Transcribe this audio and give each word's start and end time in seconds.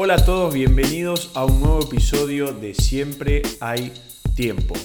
Hola 0.00 0.14
a 0.14 0.24
todos, 0.24 0.54
bienvenidos 0.54 1.32
a 1.34 1.44
un 1.44 1.60
nuevo 1.60 1.80
episodio 1.82 2.52
de 2.52 2.72
Siempre 2.72 3.42
hay 3.58 3.92
tiempo. 4.36 4.76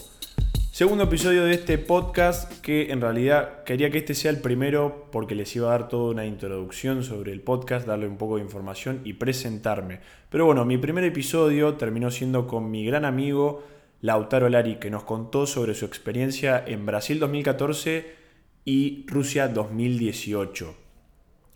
Segundo 0.71 1.03
episodio 1.03 1.45
de 1.45 1.53
este 1.53 1.77
podcast 1.77 2.51
que 2.61 2.91
en 2.91 2.99
realidad 2.99 3.63
quería 3.63 3.91
que 3.91 3.99
este 3.99 4.15
sea 4.15 4.31
el 4.31 4.41
primero 4.41 5.09
porque 5.11 5.35
les 5.35 5.55
iba 5.55 5.67
a 5.67 5.77
dar 5.77 5.87
toda 5.87 6.09
una 6.09 6.25
introducción 6.25 7.03
sobre 7.03 7.31
el 7.31 7.41
podcast, 7.41 7.85
darle 7.85 8.07
un 8.07 8.17
poco 8.17 8.37
de 8.37 8.41
información 8.41 9.01
y 9.03 9.13
presentarme. 9.13 9.99
Pero 10.31 10.47
bueno, 10.47 10.65
mi 10.65 10.79
primer 10.79 11.03
episodio 11.03 11.75
terminó 11.75 12.09
siendo 12.09 12.47
con 12.47 12.71
mi 12.71 12.83
gran 12.83 13.05
amigo 13.05 13.63
Lautaro 14.01 14.49
Lari 14.49 14.77
que 14.77 14.89
nos 14.89 15.03
contó 15.03 15.45
sobre 15.45 15.75
su 15.75 15.85
experiencia 15.85 16.63
en 16.65 16.87
Brasil 16.87 17.19
2014 17.19 18.15
y 18.65 19.05
Rusia 19.05 19.47
2018. 19.47 20.73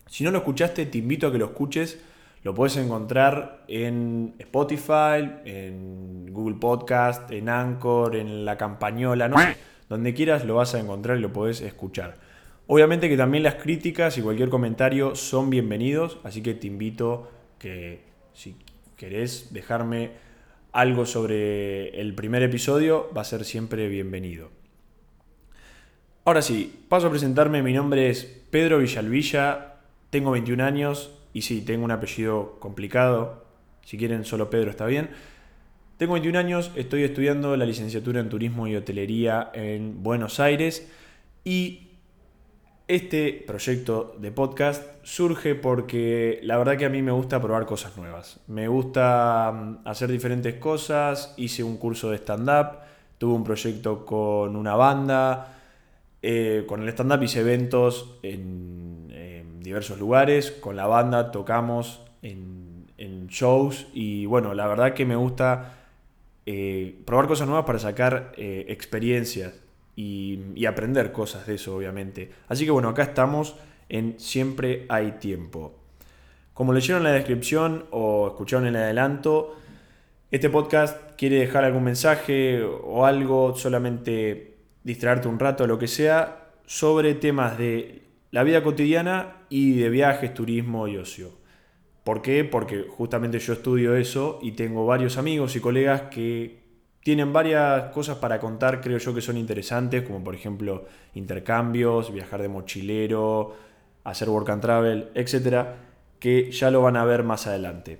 Si 0.06 0.22
no 0.22 0.30
lo 0.30 0.38
escuchaste, 0.38 0.86
te 0.86 0.98
invito 0.98 1.26
a 1.26 1.32
que 1.32 1.38
lo 1.38 1.46
escuches 1.46 1.98
lo 2.42 2.54
puedes 2.54 2.76
encontrar 2.76 3.64
en 3.68 4.34
Spotify, 4.38 5.28
en 5.44 6.32
Google 6.32 6.56
Podcast, 6.56 7.30
en 7.30 7.48
Anchor, 7.48 8.16
en 8.16 8.44
La 8.44 8.56
Campañola, 8.56 9.28
no 9.28 9.38
sé. 9.38 9.56
Donde 9.88 10.14
quieras 10.14 10.44
lo 10.44 10.54
vas 10.54 10.74
a 10.74 10.80
encontrar 10.80 11.18
y 11.18 11.20
lo 11.20 11.32
puedes 11.32 11.60
escuchar. 11.60 12.16
Obviamente 12.66 13.08
que 13.08 13.16
también 13.16 13.42
las 13.42 13.54
críticas 13.54 14.18
y 14.18 14.22
cualquier 14.22 14.50
comentario 14.50 15.14
son 15.14 15.48
bienvenidos, 15.48 16.18
así 16.22 16.42
que 16.42 16.52
te 16.54 16.66
invito 16.66 17.30
que 17.58 18.02
si 18.34 18.56
querés 18.96 19.52
dejarme 19.52 20.10
algo 20.72 21.06
sobre 21.06 21.98
el 21.98 22.14
primer 22.14 22.42
episodio, 22.42 23.08
va 23.16 23.22
a 23.22 23.24
ser 23.24 23.44
siempre 23.44 23.88
bienvenido. 23.88 24.50
Ahora 26.26 26.42
sí, 26.42 26.84
paso 26.90 27.06
a 27.06 27.10
presentarme, 27.10 27.62
mi 27.62 27.72
nombre 27.72 28.10
es 28.10 28.24
Pedro 28.50 28.78
Villalvilla, 28.78 29.76
tengo 30.10 30.30
21 30.32 30.62
años, 30.62 31.17
y 31.32 31.42
sí, 31.42 31.62
tengo 31.62 31.84
un 31.84 31.90
apellido 31.90 32.58
complicado, 32.58 33.44
si 33.84 33.96
quieren 33.96 34.24
solo 34.24 34.50
Pedro 34.50 34.70
está 34.70 34.86
bien. 34.86 35.10
Tengo 35.96 36.12
21 36.12 36.38
años, 36.38 36.70
estoy 36.76 37.02
estudiando 37.02 37.56
la 37.56 37.64
licenciatura 37.64 38.20
en 38.20 38.28
Turismo 38.28 38.68
y 38.68 38.76
Hotelería 38.76 39.50
en 39.52 40.02
Buenos 40.02 40.38
Aires 40.38 40.88
y 41.44 41.88
este 42.86 43.44
proyecto 43.46 44.14
de 44.18 44.30
podcast 44.30 44.82
surge 45.02 45.54
porque 45.54 46.40
la 46.42 46.56
verdad 46.56 46.76
que 46.76 46.84
a 46.84 46.88
mí 46.88 47.02
me 47.02 47.12
gusta 47.12 47.40
probar 47.42 47.66
cosas 47.66 47.96
nuevas. 47.96 48.40
Me 48.46 48.68
gusta 48.68 49.52
mm, 49.52 49.88
hacer 49.88 50.10
diferentes 50.10 50.54
cosas, 50.54 51.34
hice 51.36 51.64
un 51.64 51.76
curso 51.76 52.10
de 52.10 52.18
stand-up, 52.18 52.78
tuve 53.18 53.34
un 53.34 53.44
proyecto 53.44 54.06
con 54.06 54.56
una 54.56 54.76
banda, 54.76 55.54
eh, 56.22 56.64
con 56.66 56.82
el 56.82 56.88
stand-up 56.90 57.22
hice 57.22 57.40
eventos 57.40 58.18
en 58.22 59.10
diversos 59.68 59.98
lugares, 59.98 60.50
con 60.50 60.76
la 60.76 60.86
banda 60.86 61.30
tocamos 61.30 62.00
en, 62.22 62.86
shows 63.28 63.86
y 63.92 64.24
bueno, 64.24 64.54
la 64.54 64.66
verdad 64.66 64.94
que 64.94 65.04
me 65.04 65.14
gusta 65.14 65.74
eh, 66.46 66.98
probar 67.04 67.28
cosas 67.28 67.46
nuevas 67.46 67.66
para 67.66 67.78
sacar 67.78 68.32
eh, 68.38 68.64
experiencias 68.68 69.60
y, 69.94 70.64
aprender 70.64 71.12
cosas 71.12 71.46
de 71.46 71.56
eso, 71.56 71.76
obviamente. 71.76 72.30
Así 72.48 72.64
que 72.64 72.70
bueno, 72.70 72.88
acá 72.88 73.02
estamos 73.02 73.56
en 73.90 74.18
Siempre 74.18 74.86
hay 74.88 75.12
tiempo. 75.12 75.74
Como 76.54 76.72
leyeron 76.72 77.02
en 77.02 77.12
la 77.12 77.12
descripción 77.12 77.84
o 77.90 78.28
escucharon 78.28 78.66
en 78.66 78.76
el 78.76 78.82
adelanto, 78.82 79.56
este 80.30 80.48
podcast 80.48 80.98
quiere 81.18 81.36
dejar 81.36 81.64
algún 81.64 81.84
mensaje 81.84 82.62
o 82.62 83.04
algo, 83.04 83.54
solamente 83.54 84.56
distraerte 84.82 85.28
un 85.28 85.38
rato, 85.38 85.66
lo 85.66 85.78
que 85.78 85.88
sea, 85.88 86.52
sobre 86.64 87.14
temas 87.14 87.58
de 87.58 88.07
la 88.30 88.42
vida 88.42 88.62
cotidiana 88.62 89.36
y 89.48 89.78
de 89.78 89.88
viajes, 89.88 90.34
turismo 90.34 90.88
y 90.88 90.96
ocio. 90.96 91.32
¿Por 92.04 92.22
qué? 92.22 92.44
Porque 92.44 92.86
justamente 92.88 93.38
yo 93.38 93.52
estudio 93.52 93.94
eso 93.94 94.38
y 94.42 94.52
tengo 94.52 94.86
varios 94.86 95.18
amigos 95.18 95.56
y 95.56 95.60
colegas 95.60 96.02
que 96.10 96.58
tienen 97.02 97.32
varias 97.32 97.92
cosas 97.92 98.18
para 98.18 98.38
contar, 98.38 98.80
creo 98.80 98.98
yo 98.98 99.14
que 99.14 99.20
son 99.20 99.36
interesantes, 99.36 100.02
como 100.02 100.22
por 100.22 100.34
ejemplo 100.34 100.86
intercambios, 101.14 102.12
viajar 102.12 102.42
de 102.42 102.48
mochilero, 102.48 103.54
hacer 104.04 104.28
work 104.28 104.50
and 104.50 104.62
travel, 104.62 105.08
etcétera, 105.14 105.76
que 106.18 106.50
ya 106.50 106.70
lo 106.70 106.82
van 106.82 106.96
a 106.96 107.04
ver 107.04 107.22
más 107.22 107.46
adelante. 107.46 107.98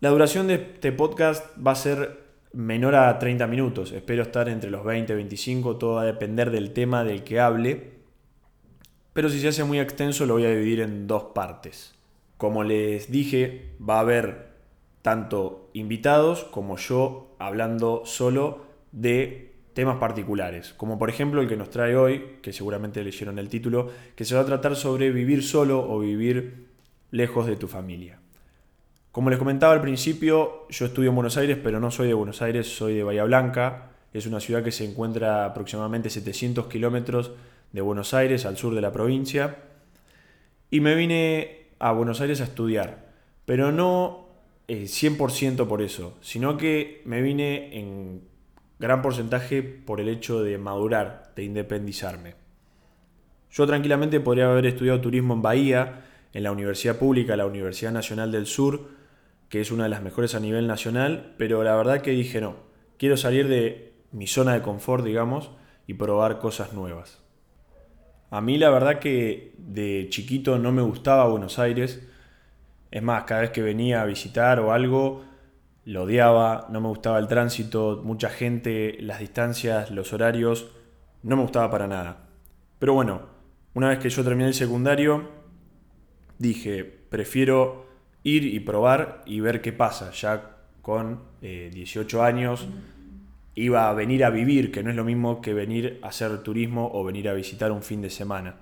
La 0.00 0.10
duración 0.10 0.46
de 0.46 0.54
este 0.54 0.92
podcast 0.92 1.44
va 1.64 1.72
a 1.72 1.76
ser 1.76 2.24
menor 2.52 2.94
a 2.94 3.18
30 3.18 3.46
minutos, 3.46 3.92
espero 3.92 4.22
estar 4.22 4.48
entre 4.48 4.70
los 4.70 4.84
20 4.84 5.12
y 5.12 5.16
25, 5.16 5.76
todo 5.76 5.94
va 5.94 6.02
a 6.02 6.06
depender 6.06 6.50
del 6.50 6.72
tema 6.72 7.04
del 7.04 7.24
que 7.24 7.40
hable 7.40 7.95
pero 9.16 9.30
si 9.30 9.40
se 9.40 9.48
hace 9.48 9.64
muy 9.64 9.80
extenso 9.80 10.26
lo 10.26 10.34
voy 10.34 10.44
a 10.44 10.50
dividir 10.50 10.80
en 10.80 11.06
dos 11.06 11.22
partes. 11.34 11.94
Como 12.36 12.64
les 12.64 13.10
dije, 13.10 13.70
va 13.80 13.96
a 13.96 14.00
haber 14.00 14.48
tanto 15.00 15.70
invitados 15.72 16.44
como 16.44 16.76
yo 16.76 17.34
hablando 17.38 18.02
solo 18.04 18.66
de 18.92 19.54
temas 19.72 19.96
particulares, 19.96 20.74
como 20.74 20.98
por 20.98 21.08
ejemplo 21.08 21.40
el 21.40 21.48
que 21.48 21.56
nos 21.56 21.70
trae 21.70 21.96
hoy, 21.96 22.36
que 22.42 22.52
seguramente 22.52 23.02
leyeron 23.02 23.38
el 23.38 23.48
título, 23.48 23.90
que 24.14 24.26
se 24.26 24.34
va 24.34 24.42
a 24.42 24.46
tratar 24.46 24.76
sobre 24.76 25.10
vivir 25.10 25.42
solo 25.42 25.90
o 25.90 25.98
vivir 26.00 26.66
lejos 27.10 27.46
de 27.46 27.56
tu 27.56 27.68
familia. 27.68 28.18
Como 29.12 29.30
les 29.30 29.38
comentaba 29.38 29.72
al 29.72 29.80
principio, 29.80 30.66
yo 30.68 30.84
estudio 30.84 31.08
en 31.08 31.14
Buenos 31.14 31.38
Aires, 31.38 31.56
pero 31.64 31.80
no 31.80 31.90
soy 31.90 32.08
de 32.08 32.14
Buenos 32.14 32.42
Aires, 32.42 32.66
soy 32.66 32.96
de 32.96 33.02
Bahía 33.02 33.24
Blanca. 33.24 33.92
Es 34.12 34.26
una 34.26 34.40
ciudad 34.40 34.62
que 34.62 34.72
se 34.72 34.84
encuentra 34.84 35.46
aproximadamente 35.46 36.10
700 36.10 36.66
kilómetros 36.66 37.32
de 37.72 37.80
Buenos 37.80 38.14
Aires, 38.14 38.46
al 38.46 38.56
sur 38.56 38.74
de 38.74 38.80
la 38.80 38.92
provincia, 38.92 39.56
y 40.70 40.80
me 40.80 40.94
vine 40.94 41.68
a 41.78 41.92
Buenos 41.92 42.20
Aires 42.20 42.40
a 42.40 42.44
estudiar, 42.44 43.06
pero 43.44 43.72
no 43.72 44.28
100% 44.68 45.62
eh, 45.62 45.66
por 45.66 45.82
eso, 45.82 46.16
sino 46.20 46.56
que 46.56 47.02
me 47.04 47.22
vine 47.22 47.78
en 47.78 48.22
gran 48.78 49.02
porcentaje 49.02 49.62
por 49.62 50.00
el 50.00 50.08
hecho 50.08 50.42
de 50.42 50.58
madurar, 50.58 51.32
de 51.36 51.44
independizarme. 51.44 52.34
Yo 53.50 53.66
tranquilamente 53.66 54.20
podría 54.20 54.50
haber 54.50 54.66
estudiado 54.66 55.00
turismo 55.00 55.34
en 55.34 55.42
Bahía, 55.42 56.04
en 56.32 56.42
la 56.42 56.52
Universidad 56.52 56.98
Pública, 56.98 57.36
la 57.36 57.46
Universidad 57.46 57.92
Nacional 57.92 58.32
del 58.32 58.46
Sur, 58.46 58.88
que 59.48 59.60
es 59.60 59.70
una 59.70 59.84
de 59.84 59.90
las 59.90 60.02
mejores 60.02 60.34
a 60.34 60.40
nivel 60.40 60.66
nacional, 60.66 61.34
pero 61.38 61.62
la 61.62 61.76
verdad 61.76 62.02
que 62.02 62.10
dije 62.10 62.40
no, 62.40 62.56
quiero 62.98 63.16
salir 63.16 63.48
de 63.48 63.94
mi 64.12 64.26
zona 64.26 64.54
de 64.54 64.62
confort, 64.62 65.04
digamos, 65.04 65.50
y 65.86 65.94
probar 65.94 66.38
cosas 66.38 66.72
nuevas. 66.72 67.22
A 68.30 68.40
mí 68.40 68.58
la 68.58 68.70
verdad 68.70 68.98
que 68.98 69.54
de 69.58 70.08
chiquito 70.10 70.58
no 70.58 70.72
me 70.72 70.82
gustaba 70.82 71.28
Buenos 71.28 71.58
Aires. 71.58 72.02
Es 72.90 73.02
más, 73.02 73.24
cada 73.24 73.42
vez 73.42 73.50
que 73.50 73.62
venía 73.62 74.02
a 74.02 74.04
visitar 74.04 74.58
o 74.60 74.72
algo, 74.72 75.24
lo 75.84 76.02
odiaba, 76.02 76.66
no 76.70 76.80
me 76.80 76.88
gustaba 76.88 77.18
el 77.18 77.28
tránsito, 77.28 78.00
mucha 78.04 78.28
gente, 78.28 78.96
las 79.00 79.20
distancias, 79.20 79.90
los 79.90 80.12
horarios, 80.12 80.72
no 81.22 81.36
me 81.36 81.42
gustaba 81.42 81.70
para 81.70 81.86
nada. 81.86 82.28
Pero 82.78 82.94
bueno, 82.94 83.22
una 83.74 83.88
vez 83.90 83.98
que 83.98 84.10
yo 84.10 84.24
terminé 84.24 84.48
el 84.48 84.54
secundario, 84.54 85.30
dije, 86.38 86.84
prefiero 86.84 87.86
ir 88.22 88.44
y 88.44 88.58
probar 88.60 89.22
y 89.26 89.40
ver 89.40 89.60
qué 89.60 89.72
pasa, 89.72 90.10
ya 90.10 90.56
con 90.82 91.20
18 91.40 92.18
eh, 92.18 92.26
años 92.26 92.66
iba 93.56 93.88
a 93.88 93.94
venir 93.94 94.22
a 94.24 94.30
vivir, 94.30 94.70
que 94.70 94.82
no 94.82 94.90
es 94.90 94.96
lo 94.96 95.04
mismo 95.04 95.40
que 95.40 95.54
venir 95.54 95.98
a 96.02 96.08
hacer 96.08 96.42
turismo 96.42 96.90
o 96.92 97.02
venir 97.02 97.28
a 97.28 97.32
visitar 97.32 97.72
un 97.72 97.82
fin 97.82 98.02
de 98.02 98.10
semana. 98.10 98.56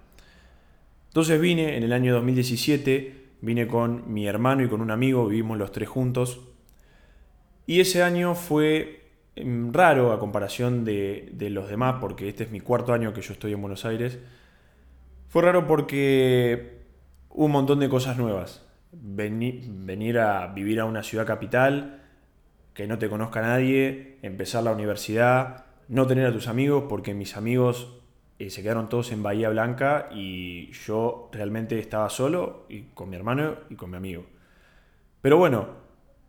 Entonces 1.09 1.41
vine 1.41 1.77
en 1.77 1.83
el 1.83 1.93
año 1.93 2.15
2017, 2.15 3.25
vine 3.41 3.67
con 3.67 4.13
mi 4.13 4.27
hermano 4.27 4.63
y 4.63 4.69
con 4.69 4.81
un 4.81 4.93
amigo, 4.93 5.27
vivimos 5.27 5.59
los 5.59 5.73
tres 5.73 5.89
juntos. 5.89 6.41
Y 7.67 7.81
ese 7.81 8.05
año 8.05 8.37
fue 8.37 9.11
em, 9.35 9.73
raro 9.73 10.13
a 10.13 10.21
comparación 10.21 10.85
de, 10.85 11.35
los 11.51 11.69
demás, 11.69 11.97
porque 12.01 12.29
este 12.29 12.45
es 12.45 12.51
mi 12.53 12.61
cuarto 12.61 12.93
año 12.93 13.13
que 13.13 13.21
yo 13.21 13.33
estoy 13.33 13.53
en 13.53 13.61
Buenos 13.61 13.85
Aires. 13.85 14.21
Fue 15.29 15.43
raro 15.43 15.67
porque 15.67 16.79
un 17.31 17.51
montón 17.51 17.81
de 17.81 17.89
cosas 17.89 18.17
nuevas. 18.17 18.65
venir 18.93 20.19
a 20.21 20.47
vivir 20.55 20.79
a 20.79 20.85
una 20.85 21.03
ciudad 21.03 21.27
capital, 21.27 22.04
que 22.75 22.87
no 22.87 22.99
te 22.99 23.09
conozca 23.09 23.41
nadie, 23.41 24.19
empezar 24.23 24.65
la 24.65 24.73
universidad, 24.73 25.65
no 25.89 26.07
tener 26.07 26.27
a 26.27 26.33
tus 26.33 26.49
amigos, 26.49 26.85
porque 26.89 27.15
mis 27.15 27.37
amigos 27.37 28.01
eh, 28.39 28.51
se 28.51 28.63
quedaron 28.63 28.89
todos 28.89 29.13
en 29.13 29.23
Bahía 29.23 29.49
Blanca 29.49 30.09
y 30.13 30.73
yo 30.73 31.31
realmente 31.33 31.79
estaba 31.79 32.11
solo 32.11 32.67
y 32.69 32.83
con 32.95 33.09
mi 33.09 33.17
hermano 33.17 33.55
y 33.71 33.77
con 33.77 33.91
mi 33.91 33.97
amigo. 33.97 34.27
Pero 35.23 35.39
bueno, 35.39 35.69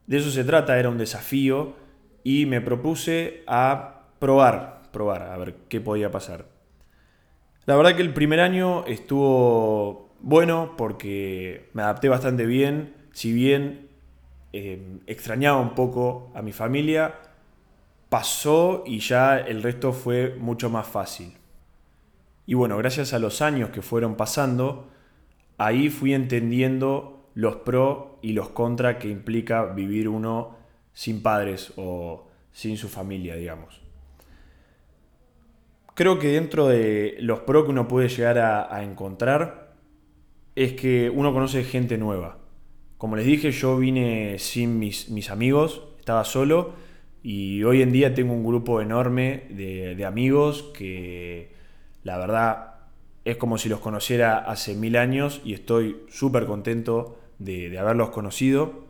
de 0.05 0.17
eso 0.17 0.29
se 0.29 0.43
trata, 0.43 0.77
era 0.77 0.89
un 0.89 0.99
desafío 0.99 1.73
y 2.23 2.45
me 2.45 2.61
propuse 2.61 3.43
a 3.47 4.03
probar, 4.19 4.83
probar, 4.91 5.23
a 5.23 5.37
ver 5.37 5.55
qué 5.67 5.81
podía 5.81 6.11
pasar. 6.11 6.45
La 7.65 7.75
verdad 7.75 7.95
que 7.95 8.03
el 8.03 8.13
primer 8.13 8.39
año 8.39 8.85
estuvo 8.85 10.15
bueno 10.21 10.75
porque 10.77 11.69
me 11.73 11.81
adapté 11.81 12.07
bastante 12.07 12.45
bien, 12.45 12.93
si 13.13 13.33
bien 13.33 13.84
Em, 14.57 15.01
extrañaba 15.05 15.59
un 15.59 15.75
poco 15.75 16.31
a 16.33 16.41
mi 16.41 16.53
familia, 16.53 17.15
pasó 18.07 18.83
y 18.85 18.99
ya 18.99 19.37
el 19.37 19.61
resto 19.61 19.91
fue 19.91 20.33
mucho 20.39 20.69
más 20.69 20.87
fácil. 20.87 21.33
Y 22.45 22.53
bueno, 22.53 22.77
gracias 22.77 23.11
a 23.11 23.19
los 23.19 23.41
años 23.41 23.71
que 23.71 23.81
fueron 23.81 24.15
pasando, 24.15 24.87
ahí 25.57 25.89
fui 25.89 26.13
entendiendo 26.13 27.27
los 27.33 27.57
pros 27.57 28.05
y 28.21 28.31
los 28.31 28.47
contra 28.47 28.97
que 28.97 29.09
implica 29.09 29.65
vivir 29.65 30.07
uno 30.07 30.55
sin 30.93 31.21
padres 31.21 31.73
o 31.75 32.29
sin 32.53 32.77
su 32.77 32.87
familia, 32.87 33.35
digamos. 33.35 33.81
Creo 35.95 36.17
que 36.17 36.29
dentro 36.29 36.69
de 36.69 37.17
los 37.19 37.41
pros 37.41 37.65
que 37.65 37.71
uno 37.71 37.89
puede 37.89 38.07
llegar 38.07 38.37
a, 38.37 38.83
encontrar 38.83 39.73
es 40.55 40.71
que 40.75 41.09
uno 41.09 41.33
conoce 41.33 41.65
gente 41.65 41.97
nueva. 41.97 42.44
Como 42.97 43.15
les 43.15 43.25
dije, 43.25 43.51
yo 43.51 43.77
vine 43.77 44.39
sin 44.39 44.79
mis, 44.79 45.09
mis 45.09 45.29
amigos, 45.29 45.83
estaba 45.99 46.23
solo 46.23 46.73
y 47.23 47.63
hoy 47.63 47.81
en 47.81 47.91
día 47.91 48.13
tengo 48.13 48.33
un 48.33 48.45
grupo 48.45 48.81
enorme 48.81 49.45
de 49.49 50.05
amigos 50.05 50.71
que 50.73 51.51
la 52.03 52.17
verdad 52.17 52.75
es 53.25 53.37
como 53.37 53.57
si 53.57 53.67
los 53.67 53.79
conociera 53.79 54.37
hace 54.37 54.75
mil 54.75 54.95
años 54.95 55.41
y 55.43 55.53
estoy 55.53 55.97
súper 56.09 56.45
contento 56.45 57.17
de, 57.39 57.77
haberlos 57.77 58.11
conocido. 58.11 58.85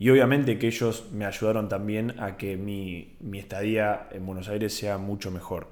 Y 0.00 0.10
obviamente 0.10 0.58
que 0.58 0.66
ellos 0.66 1.06
me 1.12 1.24
ayudaron 1.24 1.68
también 1.68 2.20
a 2.20 2.36
que 2.36 2.56
mi, 2.56 3.16
estadía 3.34 4.08
en 4.12 4.26
Buenos 4.26 4.48
Aires 4.48 4.74
sea 4.74 4.98
mucho 4.98 5.30
mejor. 5.30 5.68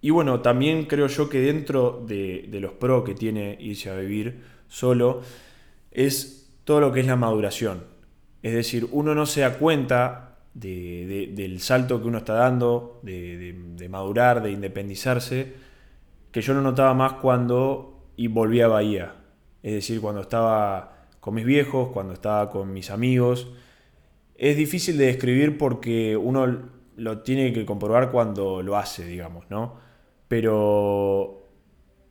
Y 0.00 0.10
bueno, 0.10 0.40
también 0.40 0.84
creo 0.84 1.06
yo 1.06 1.28
que 1.28 1.40
dentro 1.40 2.04
de, 2.06 2.48
los 2.60 2.72
pros 2.72 3.04
que 3.04 3.14
tiene 3.14 3.56
irse 3.60 3.88
a 3.88 3.94
vivir 3.94 4.42
solo 4.68 5.22
es 5.94 6.52
todo 6.64 6.80
lo 6.80 6.92
que 6.92 7.00
es 7.00 7.06
la 7.06 7.16
maduración. 7.16 7.84
Es 8.42 8.52
decir, 8.52 8.86
uno 8.92 9.14
no 9.14 9.24
se 9.24 9.40
da 9.40 9.58
cuenta 9.58 10.36
del 10.52 11.60
salto 11.60 12.00
que 12.02 12.08
uno 12.08 12.18
está 12.18 12.34
dando, 12.34 13.00
de 13.02 13.88
madurar, 13.90 14.42
de 14.42 14.50
independizarse, 14.50 15.54
que 16.30 16.42
yo 16.42 16.52
no 16.52 16.60
notaba 16.60 16.92
más 16.92 17.14
cuando 17.14 18.10
y 18.16 18.26
volví 18.26 18.60
a 18.60 18.68
Bahía. 18.68 19.14
Es 19.62 19.72
decir, 19.72 20.00
cuando 20.00 20.20
estaba 20.20 21.06
con 21.24 21.32
mis 21.32 21.46
viejos, 21.46 21.88
cuando 21.88 22.12
estaba 22.12 22.50
con 22.50 22.72
mis 22.74 22.90
amigos. 22.90 23.50
Es 24.36 24.58
difícil 24.58 24.98
de 24.98 25.06
describir 25.06 25.56
porque 25.56 26.18
uno 26.18 26.68
lo 26.96 27.22
tiene 27.22 27.50
que 27.54 27.64
comprobar 27.64 28.10
cuando 28.10 28.60
lo 28.62 28.76
hace, 28.76 29.06
digamos, 29.06 29.46
¿no? 29.48 29.78
Pero, 30.28 31.44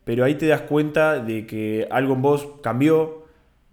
pero 0.02 0.24
ahí 0.24 0.34
te 0.34 0.48
das 0.48 0.62
cuenta 0.62 1.20
de 1.20 1.46
que 1.46 1.86
algo 1.92 2.14
en 2.14 2.22
vos 2.22 2.48
cambió, 2.60 3.23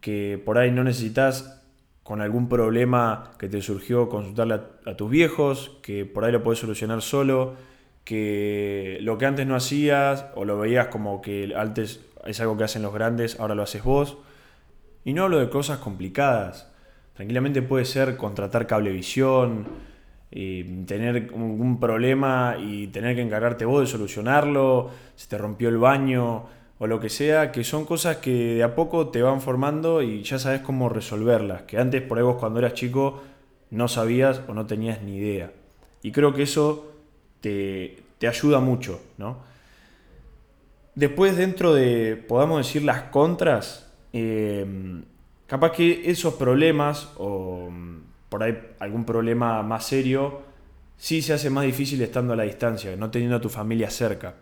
que 0.01 0.41
por 0.43 0.57
ahí 0.57 0.71
no 0.71 0.83
necesitas 0.83 1.61
con 2.03 2.21
algún 2.21 2.49
problema 2.49 3.31
que 3.37 3.47
te 3.47 3.61
surgió 3.61 4.09
consultarle 4.09 4.59
a, 4.85 4.97
tus 4.97 5.09
viejos, 5.09 5.77
que 5.81 6.05
por 6.05 6.25
ahí 6.25 6.31
lo 6.31 6.43
puedes 6.43 6.59
solucionar 6.59 7.01
solo 7.01 7.55
que 8.03 8.97
lo 9.01 9.17
que 9.17 9.27
antes 9.27 9.45
no 9.45 9.55
hacías 9.55 10.25
o 10.35 10.43
lo 10.43 10.57
veías 10.57 10.87
como 10.87 11.21
que 11.21 11.53
antes 11.55 12.01
es 12.25 12.41
algo 12.41 12.57
que 12.57 12.63
hacen 12.63 12.81
los 12.81 12.93
grandes, 12.93 13.39
ahora 13.39 13.55
lo 13.55 13.63
haces 13.63 13.83
vos. 13.83 14.17
Y 15.05 15.13
no 15.13 15.23
hablo 15.23 15.39
de 15.39 15.49
cosas 15.49 15.77
complicadas. 15.77 16.71
Tranquilamente 17.13 17.61
puede 17.61 17.85
ser 17.85 18.17
contratar 18.17 18.67
cablevisión, 18.67 19.67
y 20.31 20.63
tener 20.85 21.33
un 21.33 21.77
problema 21.79 22.55
y 22.57 22.87
tener 22.87 23.15
que 23.15 23.21
encargarte 23.21 23.65
vos 23.65 23.81
de 23.81 23.87
solucionarlo, 23.87 24.89
se 25.15 25.27
te 25.27 25.37
rompió 25.37 25.67
el 25.67 25.77
baño 25.77 26.45
o 26.81 26.87
lo 26.87 26.99
que 26.99 27.09
sea, 27.09 27.51
que 27.51 27.63
son 27.63 27.85
cosas 27.85 28.17
que 28.17 28.55
de 28.55 28.63
a 28.63 28.73
poco 28.73 29.09
te 29.09 29.21
van 29.21 29.39
formando 29.39 30.01
y 30.01 30.23
ya 30.23 30.39
sabes 30.39 30.61
cómo 30.61 30.89
resolverlas, 30.89 31.61
que 31.61 31.77
antes 31.77 32.01
por 32.01 32.17
ahí 32.17 32.23
vos 32.23 32.37
cuando 32.37 32.57
eras 32.57 32.73
chico 32.73 33.21
no 33.69 33.87
sabías 33.87 34.41
o 34.47 34.55
no 34.55 34.65
tenías 34.65 35.03
ni 35.03 35.17
idea. 35.17 35.51
Y 36.01 36.11
creo 36.11 36.33
que 36.33 36.41
eso 36.41 36.91
te, 37.39 38.01
ayuda 38.27 38.59
mucho, 38.61 38.99
¿no? 39.19 39.37
Después 40.95 41.37
dentro 41.37 41.71
de, 41.75 42.15
podamos 42.15 42.65
decir, 42.65 42.81
las 42.81 43.03
contras, 43.03 43.87
eh, 44.11 44.65
capaz 45.45 45.73
que 45.73 46.09
esos 46.09 46.33
problemas 46.33 47.09
o 47.17 47.69
por 48.27 48.41
ahí 48.41 48.57
algún 48.79 49.05
problema 49.05 49.61
más 49.61 49.85
serio, 49.85 50.41
sí 50.97 51.21
se 51.21 51.33
hace 51.33 51.51
más 51.51 51.63
difícil 51.63 52.01
estando 52.01 52.33
a 52.33 52.35
la 52.35 52.43
distancia, 52.43 52.95
no 52.95 53.11
teniendo 53.11 53.37
a 53.37 53.41
tu 53.41 53.49
familia 53.49 53.91
cerca. 53.91 54.33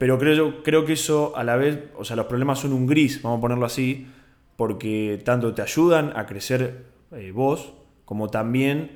Pero 0.00 0.18
creo, 0.18 0.62
creo 0.62 0.86
que 0.86 0.94
eso 0.94 1.36
a 1.36 1.44
la 1.44 1.56
vez, 1.56 1.78
o 1.94 2.06
sea, 2.06 2.16
los 2.16 2.24
problemas 2.24 2.58
son 2.58 2.72
un 2.72 2.86
gris, 2.86 3.20
vamos 3.20 3.36
a 3.36 3.40
ponerlo 3.42 3.66
así, 3.66 4.06
porque 4.56 5.20
tanto 5.26 5.52
te 5.52 5.60
ayudan 5.60 6.16
a 6.16 6.24
crecer 6.24 6.86
eh, 7.12 7.32
vos, 7.32 7.74
como 8.06 8.30
también 8.30 8.92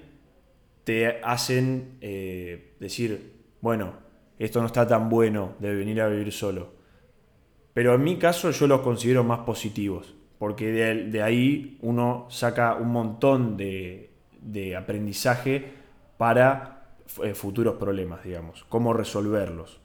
te 0.85 1.21
hacen 1.23 1.99
eh, 2.01 2.73
decir, 2.81 3.35
bueno, 3.61 3.93
esto 4.39 4.61
no 4.61 4.67
está 4.67 4.89
tan 4.89 5.11
bueno 5.11 5.57
de 5.59 5.75
venir 5.75 6.01
a 6.01 6.09
vivir 6.09 6.33
solo. 6.33 6.73
Pero 7.75 7.95
en 7.97 8.03
mi 8.03 8.17
caso 8.17 8.51
yo 8.51 8.67
los 8.67 8.81
considero 8.81 9.25
más 9.25 9.41
positivos, 9.41 10.15
porque 10.39 10.73
de, 10.73 11.23
ahí 11.23 11.77
uno 11.83 12.29
saca 12.31 12.77
un 12.77 12.89
montón 12.89 13.59
de, 13.59 14.11
aprendizaje 14.75 15.71
para 16.17 16.95
eh, 17.23 17.35
futuros 17.35 17.75
problemas, 17.75 18.25
digamos, 18.25 18.65
cómo 18.71 18.95
resolverlos. 18.95 19.84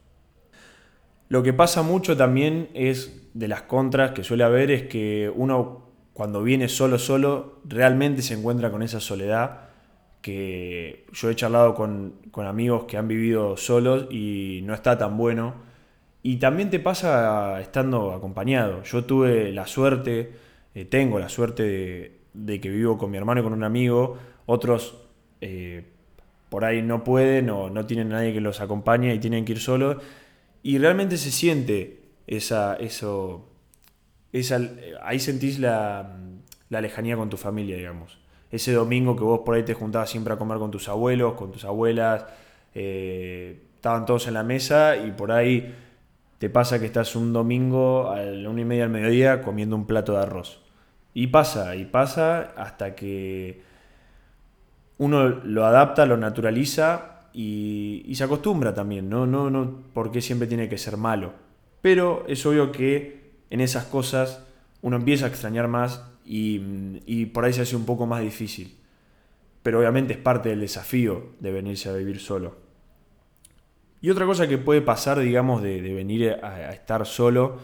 Lo 1.29 1.43
que 1.43 1.53
pasa 1.53 1.83
mucho 1.83 2.17
también 2.17 2.69
es 2.73 3.29
de 3.33 3.47
las 3.47 3.61
contras 3.61 4.11
que 4.11 4.23
suele 4.23 4.43
haber 4.43 4.71
es 4.71 4.83
que 4.83 5.31
uno 5.33 5.89
cuando 6.13 6.43
viene 6.43 6.67
solo 6.67 6.97
solo 6.97 7.61
realmente 7.65 8.21
se 8.21 8.33
encuentra 8.33 8.71
con 8.71 8.81
esa 8.81 8.99
soledad 8.99 9.69
que 10.21 11.05
yo 11.13 11.29
he 11.29 11.35
charlado 11.35 11.75
con, 11.75 12.15
amigos 12.35 12.85
que 12.85 12.97
han 12.97 13.07
vivido 13.07 13.57
solos 13.57 14.07
y 14.09 14.61
no 14.63 14.73
está 14.73 14.97
tan 14.97 15.17
bueno. 15.17 15.53
Y 16.23 16.37
también 16.37 16.69
te 16.69 16.79
pasa 16.79 17.61
estando 17.61 18.11
acompañado. 18.11 18.83
Yo 18.83 19.05
tuve 19.05 19.51
la 19.51 19.67
suerte, 19.67 20.33
eh, 20.75 20.85
tengo 20.85 21.19
la 21.19 21.29
suerte 21.29 22.19
de, 22.33 22.59
que 22.59 22.69
vivo 22.69 22.97
con 22.97 23.11
mi 23.11 23.17
hermano 23.17 23.41
y 23.41 23.43
con 23.43 23.53
un 23.53 23.63
amigo. 23.63 24.17
Otros 24.45 24.97
eh, 25.41 25.85
por 26.49 26.65
ahí 26.65 26.81
no 26.81 27.03
pueden 27.03 27.49
o 27.49 27.69
no 27.69 27.85
tienen 27.85 28.09
nadie 28.09 28.33
que 28.33 28.41
los 28.41 28.59
acompañe 28.59 29.13
y 29.13 29.19
tienen 29.19 29.45
que 29.45 29.53
ir 29.53 29.59
solos. 29.59 29.97
Y 30.63 30.77
realmente 30.77 31.17
se 31.17 31.31
siente 31.31 32.01
esa, 32.27 32.75
eso, 32.75 33.49
esa, 34.33 34.59
ahí 35.01 35.19
sentís 35.19 35.59
la, 35.59 36.17
la 36.69 36.81
lejanía 36.81 37.15
con 37.15 37.29
tu 37.29 37.37
familia, 37.37 37.77
digamos 37.77 38.19
ese 38.51 38.73
domingo 38.73 39.15
que 39.15 39.23
vos 39.23 39.41
por 39.45 39.55
ahí 39.55 39.63
te 39.63 39.73
juntabas 39.73 40.09
siempre 40.09 40.33
a 40.33 40.37
comer 40.37 40.57
con 40.57 40.71
tus 40.71 40.89
abuelos, 40.89 41.33
con 41.33 41.51
tus 41.51 41.65
abuelas, 41.65 42.25
eh, 42.73 43.61
estaban 43.75 44.05
todos 44.05 44.27
en 44.27 44.33
la 44.33 44.43
mesa 44.43 44.97
y 44.97 45.11
por 45.11 45.31
ahí 45.31 45.75
te 46.39 46.49
pasa 46.49 46.79
que 46.79 46.85
estás 46.85 47.15
un 47.15 47.33
domingo 47.33 48.09
a 48.11 48.21
la 48.21 48.49
una 48.49 48.61
y 48.61 48.65
media 48.65 48.83
del 48.83 48.91
mediodía 48.91 49.41
comiendo 49.41 49.75
un 49.75 49.85
plato 49.85 50.13
de 50.13 50.19
arroz. 50.19 50.61
Y 51.13 51.27
pasa, 51.27 51.75
y 51.75 51.85
pasa 51.85 52.53
hasta 52.55 52.95
que 52.95 53.61
uno 54.97 55.29
lo 55.29 55.65
adapta, 55.65 56.05
lo 56.05 56.17
naturaliza 56.17 57.18
y, 57.33 58.11
se 58.15 58.23
acostumbra 58.23 58.73
también, 58.73 59.09
¿no? 59.09 59.25
No, 59.25 59.49
no 59.49 59.83
porque 59.93 60.21
siempre 60.21 60.47
tiene 60.47 60.69
que 60.69 60.77
ser 60.77 60.97
malo. 60.97 61.33
Pero 61.81 62.25
es 62.27 62.45
obvio 62.45 62.71
que 62.71 63.31
en 63.49 63.61
esas 63.61 63.85
cosas 63.85 64.43
uno 64.81 64.97
empieza 64.97 65.25
a 65.25 65.29
extrañar 65.29 65.67
más 65.67 66.03
y, 66.25 67.25
por 67.27 67.45
ahí 67.45 67.53
se 67.53 67.61
hace 67.61 67.75
un 67.75 67.85
poco 67.85 68.05
más 68.05 68.21
difícil. 68.21 68.75
Pero 69.63 69.79
obviamente 69.79 70.13
es 70.13 70.19
parte 70.19 70.49
del 70.49 70.61
desafío 70.61 71.31
de 71.39 71.51
venirse 71.51 71.89
a 71.89 71.93
vivir 71.93 72.19
solo. 72.19 72.57
Y 74.01 74.09
otra 74.09 74.25
cosa 74.25 74.47
que 74.47 74.57
puede 74.57 74.81
pasar, 74.81 75.19
digamos, 75.19 75.61
de, 75.61 75.81
venir 75.81 76.37
a, 76.41 76.71
estar 76.71 77.05
solo, 77.05 77.57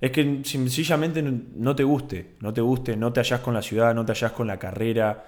es 0.00 0.10
que 0.10 0.40
sencillamente 0.44 1.22
no 1.22 1.76
te 1.76 1.84
guste, 1.84 2.34
no 2.40 2.52
te 2.52 2.60
guste, 2.60 2.96
no 2.96 3.12
te 3.12 3.20
hallas 3.20 3.40
con 3.40 3.54
la 3.54 3.62
ciudad, 3.62 3.94
no 3.94 4.04
te 4.04 4.12
hallas 4.12 4.32
con 4.32 4.46
la 4.46 4.58
carrera, 4.58 5.26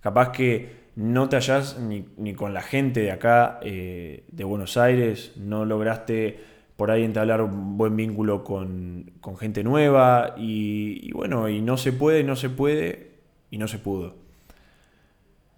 capaz 0.00 0.32
que 0.32 0.85
no 0.96 1.28
te 1.28 1.36
hallas 1.36 1.78
ni, 1.78 2.34
con 2.34 2.54
la 2.54 2.62
gente 2.62 3.00
de 3.00 3.12
acá, 3.12 3.60
eh, 3.62 4.24
de 4.32 4.44
Buenos 4.44 4.78
Aires, 4.78 5.32
no 5.36 5.66
lograste 5.66 6.40
por 6.76 6.90
ahí 6.90 7.04
entablar 7.04 7.42
un 7.42 7.76
buen 7.76 7.94
vínculo 7.96 8.42
con, 8.42 9.12
gente 9.38 9.62
nueva 9.62 10.34
y, 10.38 11.12
bueno, 11.12 11.48
y 11.50 11.60
no 11.60 11.76
se 11.76 11.92
puede, 11.92 12.24
no 12.24 12.34
se 12.34 12.48
puede 12.48 13.10
y 13.50 13.58
no 13.58 13.68
se 13.68 13.78
pudo. 13.78 14.16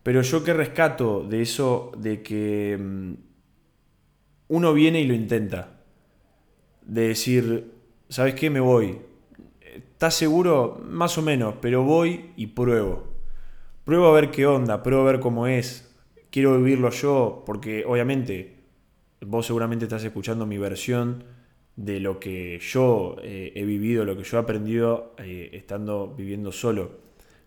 Pero 0.02 0.23
yo 0.23 0.42
que 0.42 0.52
rescato 0.54 1.23
de 1.23 1.42
eso, 1.42 1.92
de 1.97 2.23
que 2.23 2.76
mm, 2.80 3.12
uno 4.49 4.73
viene 4.73 5.00
y 5.00 5.07
lo 5.07 5.14
intenta, 5.14 5.80
de 6.83 7.09
decir, 7.09 7.73
¿sabes 8.09 8.35
qué? 8.35 8.50
Me 8.50 8.61
voy. 8.61 8.99
¿Estás 9.61 10.14
seguro? 10.14 10.80
Más 10.85 11.16
o 11.16 11.23
menos, 11.23 11.54
pero 11.61 11.85
voy 11.85 12.30
y 12.37 12.49
pruebo. 12.49 13.17
Pruebo 13.88 14.09
a 14.09 14.12
ver 14.12 14.30
qué 14.30 14.47
onda, 14.47 14.83
pruebo 14.83 15.09
a 15.09 15.12
ver 15.12 15.18
cómo 15.18 15.47
es. 15.47 15.90
Quiero 16.30 16.59
vivirlo 16.59 16.90
yo, 16.90 17.42
porque 17.47 17.87
obviamente 17.87 18.59
vos 19.23 19.47
seguramente 19.47 19.87
estás 19.87 20.04
escuchando 20.04 20.45
mi 20.45 20.59
versión 20.59 21.25
de 21.75 21.99
lo 21.99 22.21
que 22.21 22.59
yo 22.59 23.16
eh, 23.23 23.50
he 23.54 23.64
vivido, 23.64 24.04
lo 24.04 24.14
que 24.14 24.25
yo 24.25 24.37
he 24.37 24.40
aprendido 24.40 25.14
eh, 25.16 25.49
estando 25.54 26.14
viviendo 26.14 26.52
solo. 26.52 26.99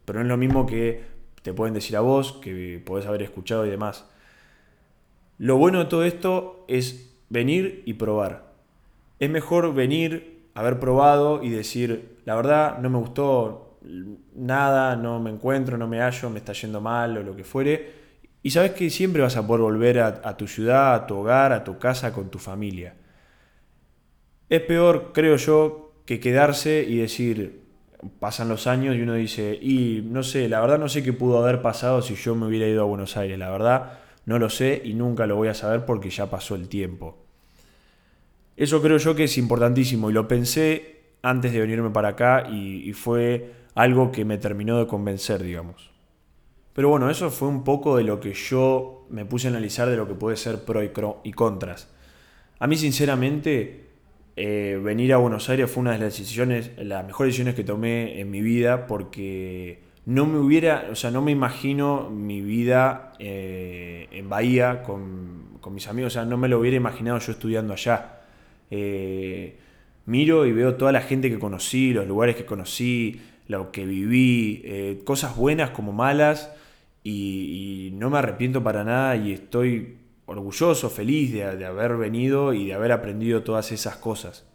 Pero 0.04 0.18
no 0.18 0.26
es 0.26 0.30
lo 0.30 0.38
mismo 0.38 0.66
que 0.66 1.04
te 1.44 1.54
pueden 1.54 1.76
decir 1.76 1.96
a 1.96 2.00
vos, 2.02 2.32
que 2.42 2.82
podés 2.84 3.06
haber 3.06 3.22
escuchado 3.22 3.68
y 3.68 3.70
demás. 3.70 4.10
Lo 5.38 5.58
bueno 5.58 5.78
de 5.78 5.86
todo 5.86 6.04
esto 6.06 6.66
es 6.68 7.20
venir 7.30 7.84
y 7.86 7.94
probar. 7.94 8.52
Es 9.20 9.30
mejor 9.30 9.76
venir 9.76 10.48
haber 10.56 10.80
probado 10.80 11.44
y 11.44 11.52
decir, 11.52 12.18
la 12.26 12.34
verdad, 12.34 12.80
no 12.80 12.90
me 12.90 12.98
gustó 12.98 13.71
nada, 14.36 14.96
no 14.96 15.20
me 15.20 15.30
encuentro, 15.30 15.78
no 15.78 15.88
me 15.88 16.00
hallo, 16.00 16.30
me 16.30 16.40
está 16.40 16.54
yendo 16.54 16.82
mal 16.82 17.18
o 17.18 17.24
lo 17.24 17.36
que 17.36 17.44
fuere. 17.44 18.02
Y 18.44 18.52
sabes 18.52 18.72
que 18.72 18.90
siempre 18.90 19.22
vas 19.22 19.38
a 19.38 19.46
poder 19.46 19.62
volver 19.62 20.00
a, 20.00 20.22
a 20.24 20.38
tu 20.38 20.48
ciudad, 20.48 20.96
a 20.96 21.08
tu 21.08 21.18
hogar, 21.18 21.54
a 21.54 21.64
tu 21.64 21.78
casa, 21.78 22.14
con 22.14 22.30
tu 22.30 22.40
familia. 22.40 22.96
Es 24.50 24.62
peor, 24.62 25.12
creo 25.14 25.36
yo, 25.38 25.94
que 26.06 26.20
quedarse 26.20 26.84
y 26.88 26.98
decir, 26.98 27.62
pasan 28.20 28.50
los 28.50 28.68
años 28.68 28.96
y 28.96 29.02
uno 29.02 29.14
dice, 29.14 29.58
y 29.62 30.02
no 30.04 30.24
sé, 30.24 30.50
la 30.50 30.60
verdad 30.62 30.80
no 30.80 30.90
sé 30.90 31.04
qué 31.04 31.14
pudo 31.14 31.42
haber 31.42 31.62
pasado 31.62 32.02
si 32.02 32.16
yo 32.16 32.36
me 32.36 32.48
hubiera 32.48 32.68
ido 32.68 32.82
a 32.82 32.86
Buenos 32.86 33.18
Aires, 33.18 33.38
la 33.38 33.50
verdad 33.50 34.00
no 34.26 34.40
lo 34.40 34.50
sé 34.50 34.82
y 34.84 34.94
nunca 34.94 35.26
lo 35.26 35.36
voy 35.36 35.48
a 35.48 35.54
saber 35.54 35.86
porque 35.86 36.10
ya 36.10 36.30
pasó 36.30 36.56
el 36.56 36.68
tiempo. 36.68 37.18
Eso 38.58 38.82
creo 38.82 38.98
yo 38.98 39.16
que 39.16 39.26
es 39.26 39.38
importantísimo 39.38 40.10
y 40.10 40.14
lo 40.14 40.28
pensé 40.28 41.02
antes 41.22 41.52
de 41.52 41.60
venirme 41.60 41.90
para 41.90 42.10
acá 42.10 42.48
y, 42.50 42.92
fue 42.94 43.52
algo 43.76 44.12
que 44.12 44.26
me 44.26 44.38
terminó 44.38 44.78
de 44.78 44.88
convencer, 44.88 45.44
digamos. 45.44 45.92
Pero 46.74 46.90
bueno, 46.90 47.10
eso 47.10 47.30
fue 47.30 47.48
un 47.48 47.64
poco 47.64 47.98
de 47.98 48.04
lo 48.04 48.20
que 48.20 48.34
yo 48.34 49.06
me 49.10 49.26
puse 49.26 49.48
a 49.48 49.52
analizar 49.52 49.90
de 49.90 49.98
lo 49.98 50.08
que 50.08 50.14
puede 50.14 50.38
ser 50.38 50.64
pro 50.64 51.22
y 51.24 51.32
contras. 51.32 51.90
A 52.60 52.68
mí 52.68 52.78
sinceramente 52.78 53.92
eh, 54.36 54.80
venir 54.82 55.14
a 55.14 55.18
Buenos 55.18 55.50
Aires 55.50 55.70
fue 55.70 55.82
una 55.82 55.92
de 55.92 55.98
las 55.98 56.18
decisiones, 56.18 56.72
las 56.78 57.06
mejores 57.06 57.30
decisiones 57.30 57.56
que 57.56 57.64
tomé 57.64 58.20
en 58.20 58.32
mi 58.32 58.42
vida 58.42 58.88
porque 58.88 59.82
no 60.06 60.26
me 60.26 60.40
hubiera, 60.40 60.88
o 60.92 60.96
sea, 60.96 61.12
no 61.12 61.22
me 61.22 61.32
imagino 61.32 62.10
mi 62.10 62.42
vida 62.42 63.14
eh, 63.20 64.08
en 64.12 64.30
Bahía 64.30 64.84
con, 64.84 65.52
mis 65.72 65.88
amigos, 65.88 66.14
o 66.14 66.16
sea, 66.16 66.26
no 66.26 66.38
me 66.38 66.48
lo 66.48 66.60
hubiera 66.60 66.78
imaginado 66.78 67.20
yo 67.20 67.32
estudiando 67.32 67.74
allá. 67.74 68.22
Eh, 68.72 69.58
miro 70.06 70.46
y 70.46 70.54
veo 70.54 70.76
toda 70.76 70.92
la 70.92 71.02
gente 71.02 71.30
que 71.30 71.38
conocí, 71.38 71.94
los 71.94 72.08
lugares 72.08 72.36
que 72.36 72.46
conocí, 72.46 73.22
lo 73.52 73.72
que 73.72 73.86
viví, 73.86 74.62
eh, 74.66 75.02
cosas 75.06 75.36
buenas 75.36 75.72
como 75.72 75.92
malas, 75.92 76.52
y, 77.04 77.92
no 77.94 78.10
me 78.10 78.18
arrepiento 78.18 78.64
para 78.64 78.84
nada 78.84 79.16
y 79.16 79.32
estoy 79.32 79.98
orgulloso, 80.26 80.90
feliz 80.90 81.32
de, 81.34 81.66
haber 81.66 81.98
venido 81.98 82.54
y 82.54 82.68
de 82.68 82.74
haber 82.74 82.92
aprendido 82.92 83.44
todas 83.44 83.72
esas 83.72 83.98
cosas. 83.98 84.46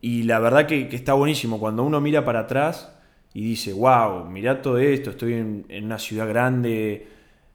Y 0.00 0.24
la 0.24 0.40
verdad 0.40 0.66
que 0.66 0.88
está 0.92 1.14
buenísimo, 1.14 1.60
cuando 1.60 1.84
uno 1.84 2.00
mira 2.00 2.24
para 2.24 2.40
atrás, 2.40 2.90
y 3.32 3.42
dice, 3.42 3.72
wow, 3.72 4.24
mirá 4.28 4.60
todo 4.60 4.78
esto, 4.78 5.10
estoy 5.10 5.34
en, 5.34 5.66
una 5.84 5.98
ciudad 5.98 6.28
grande, 6.28 7.06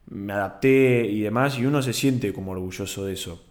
me 0.08 0.34
adapté 0.34 1.06
y 1.06 1.22
demás, 1.22 1.58
y 1.60 1.66
uno 1.66 1.82
se 1.82 1.94
siente 1.94 2.32
como 2.32 2.52
orgulloso 2.52 3.06
de 3.06 3.14
eso. 3.14 3.44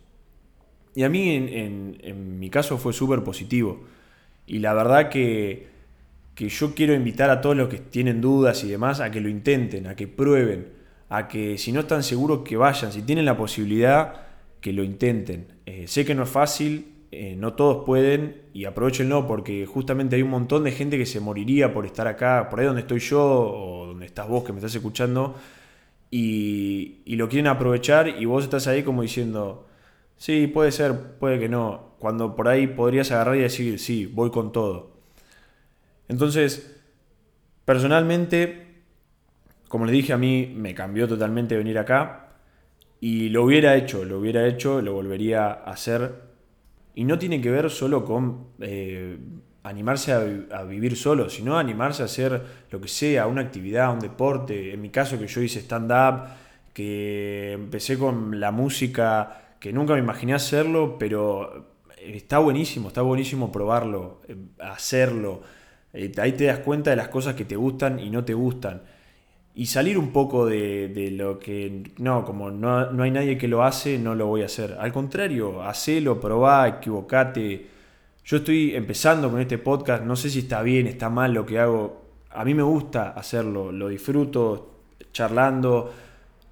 Y 0.95 1.03
a 1.03 1.09
mí 1.09 1.35
en, 1.35 2.39
mi 2.39 2.51
caso 2.51 2.79
fue 2.79 2.93
súper 2.93 3.23
positivo. 3.25 3.85
Y 4.47 4.61
la 4.61 4.73
verdad 4.75 5.09
que, 5.11 5.67
que 6.35 6.49
yo 6.49 6.75
quiero 6.75 6.95
invitar 6.95 7.31
a 7.31 7.41
todos 7.41 7.57
los 7.57 7.69
que 7.69 7.79
tienen 7.79 8.21
dudas 8.21 8.65
y 8.65 8.69
demás 8.69 9.01
a 9.01 9.11
que 9.11 9.21
lo 9.21 9.29
intenten, 9.29 9.87
a 9.87 9.95
que 9.95 10.09
prueben, 10.09 10.69
a 11.09 11.29
que 11.29 11.59
si 11.59 11.73
no 11.73 11.81
están 11.81 12.03
seguros 12.03 12.41
que 12.45 12.57
vayan, 12.57 12.93
si 12.93 13.03
tienen 13.03 13.25
la 13.25 13.37
posibilidad, 13.37 14.23
que 14.61 14.73
lo 14.73 14.83
intenten. 14.83 15.47
Eh, 15.67 15.87
sé 15.87 16.05
que 16.05 16.15
no 16.15 16.25
es 16.25 16.31
fácil, 16.31 16.95
eh, 17.13 17.37
no 17.39 17.53
todos 17.55 17.85
pueden 17.85 18.43
y 18.53 18.65
aprovechenlo 18.65 19.27
porque 19.27 19.67
justamente 19.67 20.17
hay 20.17 20.23
un 20.23 20.31
montón 20.31 20.65
de 20.65 20.73
gente 20.73 20.99
que 20.99 21.07
se 21.07 21.21
moriría 21.21 21.73
por 21.73 21.87
estar 21.87 22.09
acá, 22.09 22.49
por 22.51 22.61
ahí 22.61 22.67
donde 22.67 22.81
estoy 22.81 22.99
yo 22.99 23.23
o 23.23 23.87
donde 23.87 24.07
estás 24.07 24.27
vos 24.27 24.43
que 24.43 24.53
me 24.53 24.59
estás 24.59 24.75
escuchando 24.75 25.37
y, 26.11 27.03
lo 27.17 27.29
quieren 27.29 27.49
aprovechar 27.49 28.09
y 28.09 28.25
vos 28.25 28.45
estás 28.45 28.67
ahí 28.69 28.83
como 28.85 29.03
diciendo, 29.03 29.67
sí, 30.17 30.47
puede 30.47 30.73
ser, 30.73 31.19
puede 31.19 31.39
que 31.39 31.49
no, 31.49 31.95
cuando 31.99 32.37
por 32.37 32.49
ahí 32.49 32.69
podrías 32.69 33.11
agarrar 33.11 33.37
y 33.37 33.41
decir, 33.41 33.79
sí, 33.79 34.07
voy 34.07 34.31
con 34.31 34.53
todo. 34.53 34.94
Entonces, 36.09 36.81
personalmente, 37.65 38.83
como 39.69 39.87
les 39.87 39.93
dije, 39.93 40.13
a 40.13 40.19
mí 40.19 40.53
me 40.55 40.75
cambió 40.75 41.09
totalmente 41.09 41.57
venir 41.57 41.79
acá 41.79 42.29
y 43.01 43.29
lo 43.29 43.45
hubiera 43.45 43.77
hecho, 43.77 44.05
lo 44.05 44.19
hubiera 44.19 44.47
hecho, 44.47 44.81
lo 44.81 44.95
volvería 44.95 45.47
a 45.47 45.73
hacer 45.73 46.23
y 46.95 47.05
no 47.05 47.19
tiene 47.19 47.41
que 47.41 47.51
ver 47.51 47.71
solo 47.71 48.05
con 48.05 48.49
eh, 48.61 49.19
animarse 49.65 50.13
a, 50.13 50.63
vivir 50.63 50.97
solo, 50.97 51.29
sino 51.29 51.59
animarse 51.59 52.03
a 52.03 52.05
hacer 52.05 52.41
lo 52.71 52.81
que 52.81 52.89
sea, 52.89 53.27
una 53.27 53.41
actividad, 53.41 53.93
un 53.93 53.99
deporte. 53.99 54.73
En 54.73 54.81
mi 54.81 54.91
caso 54.91 55.19
que 55.19 55.27
yo 55.27 55.41
hice 55.41 55.61
stand-up, 55.61 56.29
que 56.73 57.53
empecé 57.53 57.99
con 57.99 58.39
la 58.39 58.53
música, 58.53 59.57
que 59.59 59.73
nunca 59.73 59.95
me 59.95 60.01
imaginé 60.01 60.35
hacerlo, 60.35 60.97
pero 60.99 61.75
está 61.99 62.39
buenísimo, 62.39 62.89
está 62.89 63.03
buenísimo 63.03 63.51
probarlo, 63.51 64.21
eh, 64.29 64.37
hacerlo. 64.61 65.43
Eh, 65.95 66.13
ahí 66.19 66.33
te 66.33 66.45
das 66.45 66.59
cuenta 66.59 66.91
de 66.91 66.97
las 66.97 67.09
cosas 67.09 67.35
que 67.35 67.47
te 67.47 67.57
gustan 67.57 67.99
y 67.99 68.11
no 68.11 68.25
te 68.25 68.35
gustan 68.35 68.83
y 69.55 69.67
salir 69.67 69.99
un 69.99 70.13
poco 70.13 70.47
de, 70.47 71.13
lo 71.17 71.39
que, 71.39 71.93
no, 71.99 72.25
como 72.25 72.51
no, 72.51 72.91
no, 72.91 73.03
hay 73.05 73.11
nadie 73.13 73.39
que 73.39 73.47
lo 73.47 73.63
hace, 73.63 73.99
no 73.99 74.15
lo 74.15 74.27
voy 74.27 74.43
a 74.43 74.47
hacer. 74.47 74.77
Al 74.81 74.93
contrario, 74.93 75.63
hacelo, 75.63 76.21
probá, 76.21 76.67
equivocate. 76.67 77.67
Yo 78.25 78.39
estoy 78.39 78.75
empezando 78.75 79.31
con 79.31 79.41
este 79.41 79.59
podcast, 79.59 80.03
no 80.03 80.17
sé 80.17 80.31
si 80.31 80.41
está 80.41 80.63
bien, 80.63 80.89
está 80.89 81.09
mal 81.09 81.33
lo 81.33 81.47
que 81.47 81.61
hago. 81.61 82.03
A 82.31 82.45
mí 82.45 82.53
me 82.53 82.65
gusta 82.65 83.11
hacerlo, 83.11 83.71
lo 83.71 83.89
disfruto 83.89 84.73
charlando. 85.13 85.93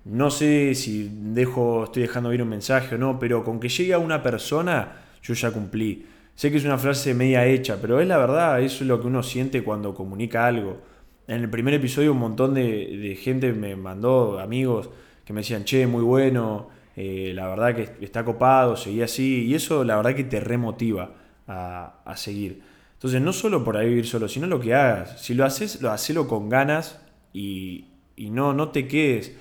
No 0.05 0.31
sé 0.31 0.75
si 0.77 1.11
dejo, 1.13 1.85
estoy 1.85 2.03
dejando 2.03 2.33
ir 2.33 2.43
un 2.43 2.51
mensaje 2.51 2.95
o 2.95 2.99
no, 2.99 3.19
pero 3.19 3.43
con 3.43 3.59
que 3.59 3.69
llegue 3.69 3.95
a 3.95 3.99
una 3.99 4.23
persona, 4.23 4.93
yo 5.23 5.35
ya 5.35 5.51
cumplí. 5.51 6.07
Sé 6.35 6.51
que 6.51 6.57
es 6.57 6.65
una 6.65 6.79
frase 6.79 7.15
media 7.15 7.47
hecha, 7.47 7.79
pero 7.81 8.01
es 8.01 8.09
la 8.09 8.19
verdad, 8.19 8.61
eso 8.61 8.85
es 8.85 8.89
lo 8.89 9.01
que 9.01 9.07
uno 9.07 9.23
siente 9.23 9.63
cuando 9.63 9.95
comunica 9.95 10.47
algo 10.47 10.93
en 11.27 11.41
el 11.41 11.51
primer 11.51 11.75
episodio 11.75 12.13
un 12.13 12.19
montón 12.19 12.55
de, 12.55 13.19
gente 13.21 13.53
me 13.53 13.77
mandó, 13.77 14.39
amigos, 14.39 14.91
que 15.25 15.33
me 15.33 15.41
decían, 15.41 15.65
che, 15.65 15.87
muy 15.87 16.03
bueno, 16.03 16.69
eh, 16.97 17.33
la 17.35 17.49
verdad 17.49 17.75
que 17.75 18.05
está 18.05 18.25
copado, 18.25 18.77
seguí 18.77 19.03
así, 19.03 19.47
y 19.47 19.55
eso 19.55 19.85
la 19.85 19.97
verdad 19.97 20.15
que 20.15 20.25
te 20.25 20.41
remotiva 20.41 21.15
a, 21.47 22.03
a 22.05 22.17
seguir. 22.17 22.63
Entonces, 22.95 23.21
no 23.21 23.33
solo 23.33 23.65
por 23.65 23.77
ahí 23.77 23.89
vivir 23.89 24.07
solo, 24.07 24.29
sino 24.29 24.47
lo 24.47 24.61
que 24.61 24.75
hagas. 24.75 25.21
Si 25.21 25.35
lo 25.35 25.45
haces, 25.45 25.81
lo 25.81 25.91
hacelo 25.91 26.29
con 26.29 26.49
ganas 26.49 27.01
y, 27.33 27.87
y, 28.15 28.31
no, 28.31 28.53
no 28.53 28.69
te 28.69 28.87
quedes 28.87 29.37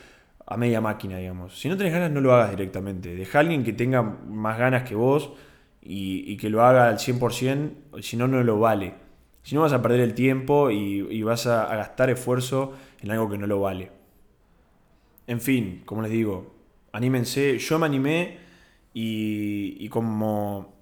a 0.47 0.57
media 0.57 0.81
máquina, 0.81 1.17
digamos. 1.17 1.59
Si 1.59 1.69
no 1.69 1.77
tenés 1.77 1.93
ganas, 1.93 2.11
no 2.11 2.21
lo 2.21 2.33
hagas 2.33 2.51
directamente. 2.51 3.15
Deja 3.15 3.37
a 3.37 3.41
alguien 3.41 3.63
que 3.63 3.73
tenga 3.73 4.01
más 4.01 4.57
ganas 4.57 4.83
que 4.83 4.95
vos 4.95 5.33
y, 5.81 6.31
y 6.31 6.37
que 6.37 6.49
lo 6.49 6.63
haga 6.63 6.87
al 6.87 6.97
100%, 6.97 8.01
si 8.01 8.17
no, 8.17 8.27
no 8.27 8.43
lo 8.43 8.59
vale. 8.59 8.93
Si 9.43 9.55
no 9.55 9.61
vas 9.61 9.73
a 9.73 9.81
perder 9.81 10.01
el 10.01 10.13
tiempo 10.13 10.69
y, 10.69 11.23
vas 11.23 11.47
a, 11.47 11.75
gastar 11.75 12.09
esfuerzo 12.09 12.73
en 13.01 13.11
algo 13.11 13.29
que 13.29 13.37
no 13.37 13.47
lo 13.47 13.59
vale. 13.59 13.91
En 15.27 15.41
fin, 15.41 15.81
como 15.85 16.01
les 16.01 16.11
digo, 16.11 16.53
anímense. 16.91 17.57
Yo 17.57 17.79
me 17.79 17.87
animé 17.87 18.37
y, 18.93 19.87
como 19.89 20.73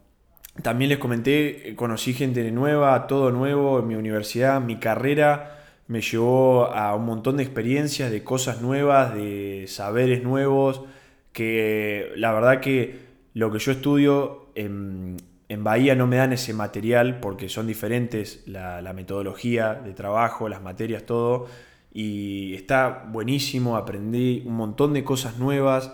también 0.62 0.90
les 0.90 0.98
comenté, 0.98 1.74
conocí 1.76 2.14
gente 2.14 2.50
nueva, 2.52 3.08
todo 3.08 3.32
nuevo 3.32 3.80
en 3.80 3.88
mi 3.88 3.96
universidad, 3.96 4.60
mi 4.60 4.78
carrera 4.78 5.56
me 5.88 6.02
llevó 6.02 6.66
a 6.66 6.94
un 6.96 7.06
montón 7.06 7.38
de 7.38 7.44
experiencias, 7.44 8.12
de 8.12 8.24
cosas 8.24 8.62
nuevas, 8.62 9.16
de 9.16 9.66
saberes 9.68 10.22
nuevos, 10.22 10.84
que 11.32 12.12
la 12.16 12.34
verdad 12.34 12.60
que 12.60 13.09
lo 13.40 13.52
que 13.52 13.60
yo 13.60 13.72
estudio 13.72 14.48
en, 14.54 15.16
en 15.48 15.64
Bahía 15.64 15.96
no 15.96 16.08
me 16.08 16.18
dan 16.18 16.34
ese 16.34 16.54
material 16.54 17.22
porque 17.22 17.48
son 17.48 17.68
diferentes 17.68 18.44
la, 18.46 18.94
metodología 18.94 19.74
de 19.74 19.94
trabajo, 19.94 20.50
las 20.50 20.62
materias, 20.62 21.06
todo. 21.06 21.48
Y 21.94 22.54
está 22.54 23.06
buenísimo, 23.10 23.78
aprendí 23.78 24.44
un 24.46 24.56
montón 24.56 24.94
de 24.94 25.06
cosas 25.06 25.40
nuevas 25.40 25.92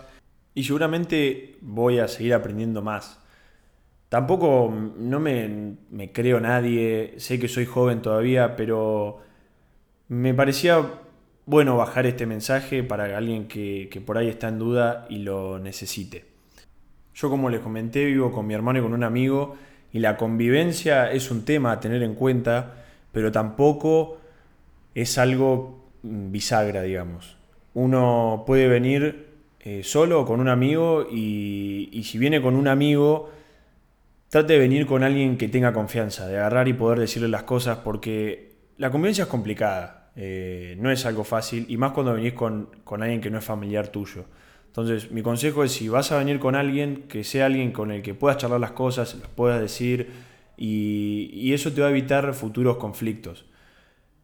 y 0.56 0.64
seguramente 0.64 1.58
voy 1.62 2.00
a 2.00 2.08
seguir 2.08 2.34
aprendiendo 2.34 2.82
más. 2.82 3.20
Tampoco 4.10 4.74
no 4.98 5.20
me, 5.20 5.78
creo 6.14 6.40
nadie, 6.40 7.14
sé 7.18 7.40
que 7.40 7.48
soy 7.48 7.66
joven 7.66 8.02
todavía, 8.02 8.56
pero 8.56 9.22
me 10.08 10.34
parecía 10.34 10.84
bueno 11.46 11.78
bajar 11.78 12.08
este 12.08 12.26
mensaje 12.26 12.84
para 12.84 13.16
alguien 13.18 13.48
que 13.48 14.04
por 14.04 14.18
ahí 14.18 14.30
está 14.30 14.48
en 14.48 14.58
duda 14.60 15.06
y 15.10 15.20
lo 15.20 15.60
necesite. 15.60 16.35
Yo 17.16 17.30
como 17.30 17.50
les 17.50 17.62
comenté 17.62 18.04
vivo 18.06 18.32
con 18.32 18.46
mi 18.46 18.54
hermano 18.54 18.80
y 18.80 18.82
con 18.82 18.94
un 18.94 19.04
amigo 19.04 19.56
y 19.94 20.00
la 20.00 20.18
convivencia 20.18 21.10
es 21.12 21.32
un 21.32 21.46
tema 21.46 21.72
a 21.72 21.80
tener 21.80 22.04
en 22.04 22.14
cuenta, 22.14 22.84
pero 23.14 23.32
tampoco 23.32 24.18
es 24.94 25.18
algo 25.18 25.86
mm, 26.04 26.32
bisagra, 26.32 26.82
digamos. 26.82 27.38
Uno 27.74 28.44
puede 28.46 28.68
venir 28.68 29.28
eh, 29.62 29.82
solo 29.84 30.22
o 30.22 30.26
con 30.26 30.42
un 30.42 30.50
amigo 30.50 31.08
y, 31.10 32.02
si 32.04 32.18
viene 32.18 32.42
con 32.42 32.58
un 32.58 32.68
amigo, 32.68 33.32
trate 34.28 34.54
de 34.54 34.60
venir 34.60 34.86
con 34.86 35.02
alguien 35.02 35.38
que 35.38 35.48
tenga 35.48 35.72
confianza, 35.72 36.28
de 36.28 36.38
agarrar 36.38 36.68
y 36.68 36.74
poder 36.74 37.00
decirle 37.00 37.30
las 37.30 37.44
cosas, 37.44 37.78
porque 37.78 38.56
la 38.78 38.92
convivencia 38.92 39.24
es 39.24 39.30
complicada, 39.30 40.12
eh, 40.18 40.76
no 40.80 40.92
es 40.92 41.06
algo 41.06 41.24
fácil, 41.24 41.66
y 41.70 41.78
más 41.78 41.94
cuando 41.94 42.14
venís 42.14 42.34
con, 42.34 42.70
con 42.84 43.02
alguien 43.02 43.22
que 43.22 43.30
no 43.30 43.38
es 43.38 43.46
familiar 43.46 43.88
tuyo. 43.88 44.26
Entonces, 44.76 45.10
mi 45.10 45.22
consejo 45.22 45.64
es 45.64 45.72
si 45.72 45.88
vas 45.88 46.12
a 46.12 46.18
venir 46.18 46.38
con 46.38 46.54
alguien, 46.54 47.04
que 47.08 47.24
sea 47.24 47.46
alguien 47.46 47.72
con 47.72 47.92
el 47.92 48.02
que 48.02 48.14
puedas 48.14 48.36
charlar 48.36 48.60
las 48.60 48.72
cosas, 48.72 49.16
las 49.16 49.30
puedas 49.30 49.62
decir, 49.62 50.12
y, 50.58 51.54
eso 51.54 51.72
te 51.72 51.80
va 51.80 51.88
a 51.88 51.92
evitar 51.92 52.34
futuros 52.34 52.76
conflictos. 52.76 53.46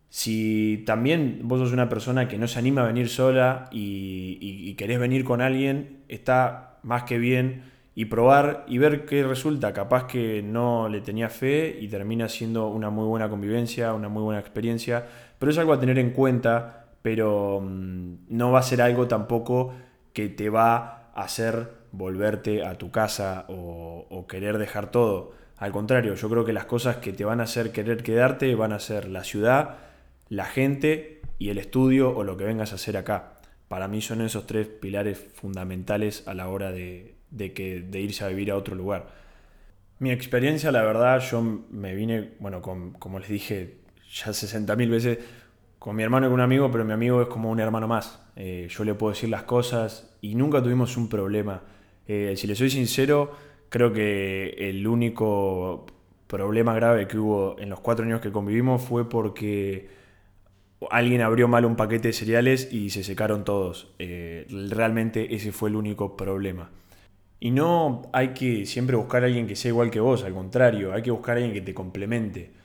Si 0.10 0.84
también 0.86 1.40
vos 1.44 1.60
sos 1.60 1.72
una 1.72 1.88
persona 1.88 2.28
que 2.28 2.38
no 2.38 2.50
se 2.50 2.60
anima 2.60 2.82
a 2.82 2.88
venir 2.88 3.08
sola 3.08 3.70
y, 3.72 4.40
y 4.42 4.74
querés 4.74 5.00
venir 5.00 5.24
con 5.24 5.40
alguien, 5.40 6.04
está 6.10 6.80
más 6.84 7.04
que 7.04 7.18
bien 7.18 7.64
y 7.96 8.06
probar 8.06 8.66
y 8.68 8.78
ver 8.78 9.06
qué 9.06 9.24
resulta. 9.24 9.72
Capaz 9.72 10.06
que 10.06 10.44
no 10.44 10.90
le 10.90 11.00
tenía 11.00 11.30
fe 11.30 11.78
y 11.80 11.88
termina 11.88 12.28
siendo 12.28 12.68
una 12.68 12.90
muy 12.90 13.06
buena 13.06 13.30
convivencia, 13.30 13.94
una 13.94 14.10
muy 14.10 14.22
buena 14.22 14.42
experiencia, 14.42 15.08
pero 15.40 15.50
es 15.54 15.58
algo 15.58 15.72
a 15.72 15.80
tener 15.80 15.98
en 15.98 16.10
cuenta, 16.10 16.88
pero 17.02 17.62
mm, 17.62 18.16
no 18.28 18.52
va 18.52 18.60
a 18.60 18.64
ser 18.64 18.82
algo 18.82 19.08
tampoco 19.08 19.74
que 20.14 20.30
te 20.30 20.50
va 20.50 21.10
a 21.14 21.24
hacer 21.24 21.72
volverte 21.92 22.66
a 22.66 22.78
tu 22.78 22.92
casa 22.92 23.46
o, 23.48 24.26
querer 24.30 24.58
dejar 24.58 24.92
todo. 24.92 25.34
Al 25.58 25.72
contrario, 25.72 26.16
yo 26.16 26.30
creo 26.30 26.46
que 26.46 26.54
las 26.54 26.66
cosas 26.66 26.98
que 26.98 27.12
te 27.12 27.26
van 27.26 27.42
a 27.42 27.44
hacer 27.44 27.72
querer 27.72 28.02
quedarte 28.04 28.56
van 28.56 28.72
a 28.72 28.80
ser 28.80 29.08
la 29.10 29.24
ciudad, 29.24 29.78
la 30.30 30.46
gente 30.46 31.22
y 31.38 31.50
el 31.50 31.58
estudio 31.58 32.16
o 32.16 32.24
lo 32.24 32.38
que 32.38 32.46
vengas 32.46 32.72
a 32.72 32.76
hacer 32.76 32.98
acá. 32.98 33.34
Para 33.68 33.88
mí 33.88 34.02
son 34.02 34.22
esos 34.22 34.48
tres 34.48 34.68
pilares 34.68 35.18
fundamentales 35.34 36.28
a 36.28 36.34
la 36.34 36.48
hora 36.48 36.72
de, 36.72 37.16
de, 37.30 37.54
que, 37.54 37.82
de 37.82 38.00
irse 38.00 38.24
a 38.24 38.28
vivir 38.28 38.52
a 38.52 38.58
otro 38.58 38.76
lugar. 38.76 39.08
Mi 40.00 40.12
experiencia, 40.12 40.72
la 40.72 40.84
verdad, 40.84 41.20
yo 41.20 41.42
me 41.42 41.94
vine, 41.94 42.32
bueno, 42.40 42.62
como 42.62 43.20
les 43.20 43.30
dije 43.30 43.82
ya 44.12 44.32
60.000 44.32 44.90
veces, 44.90 45.20
con 45.82 45.96
mi 45.96 46.04
hermano 46.04 46.28
y 46.28 46.30
con 46.30 46.36
un 46.36 46.42
amigo, 46.42 46.70
pero 46.70 46.86
mi 46.86 46.94
amigo 46.94 47.24
es 47.24 47.28
como 47.28 47.50
un 47.50 47.60
hermano 47.60 47.88
más. 47.88 48.22
Eh, 48.36 48.68
yo 48.70 48.84
le 48.84 48.94
puedo 48.94 49.14
decir 49.14 49.30
las 49.30 49.42
cosas 49.42 50.16
y 50.22 50.36
nunca 50.36 50.62
tuvimos 50.62 50.96
un 50.96 51.10
problema. 51.10 51.64
Eh, 52.08 52.36
si 52.38 52.46
le 52.46 52.54
soy 52.54 52.70
sincero, 52.70 53.32
creo 53.68 53.92
que 53.92 54.50
el 54.60 54.86
único 54.86 55.88
problema 56.28 56.76
grave 56.76 57.08
que 57.08 57.18
hubo 57.18 57.56
en 57.58 57.72
los 57.72 57.80
cuatro 57.80 58.06
años 58.06 58.22
que 58.22 58.32
convivimos 58.32 58.84
fue 58.84 59.10
porque 59.10 59.90
alguien 60.92 61.22
abrió 61.22 61.48
mal 61.48 61.66
un 61.66 61.76
paquete 61.76 62.10
de 62.10 62.14
cereales 62.14 62.72
y 62.72 62.92
se 62.92 63.04
secaron 63.04 63.44
todos. 63.44 63.96
Eh, 63.98 64.46
realmente 64.70 65.34
ese 65.34 65.52
fue 65.52 65.70
el 65.70 65.76
único 65.76 66.16
problema. 66.16 66.70
Y 67.40 67.50
no 67.50 68.04
hay 68.14 68.36
que 68.36 68.68
siempre 68.68 68.96
buscar 68.98 69.24
a 69.24 69.26
alguien 69.26 69.48
que 69.48 69.56
sea 69.56 69.70
igual 69.70 69.90
que 69.90 70.00
vos, 70.00 70.26
al 70.26 70.36
contrario, 70.36 70.94
hay 70.94 71.02
que 71.02 71.10
buscar 71.10 71.38
a 71.38 71.40
alguien 71.40 71.56
que 71.56 71.62
te 71.62 71.74
complemente. 71.74 72.61